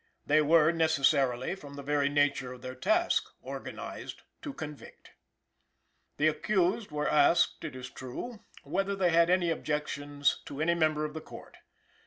[0.25, 5.11] They were, necessarily, from the very nature of their task, organized to convict.
[6.17, 11.05] The accused were asked, it is true, whether they had any objections to any member
[11.05, 11.55] of the Court.